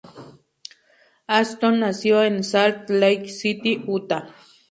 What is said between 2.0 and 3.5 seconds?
en Salt Lake